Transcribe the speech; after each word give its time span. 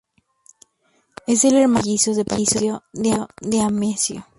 Es 1.27 1.45
el 1.45 1.57
hermano 1.57 1.83
mellizo 1.85 2.15
de 2.15 2.25
Patricio 2.25 2.81
D'Amico. 2.91 4.25